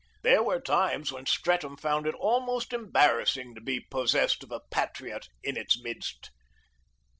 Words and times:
There 0.23 0.41
were 0.41 0.59
times 0.59 1.11
when 1.11 1.27
Streatham 1.27 1.77
found 1.77 2.07
it 2.07 2.15
almost 2.15 2.73
embarrassing 2.73 3.53
to 3.53 3.61
be 3.61 3.79
possessed 3.79 4.41
of 4.41 4.51
a 4.51 4.61
patriot 4.71 5.27
in 5.43 5.55
its 5.55 5.79
midst. 5.79 6.31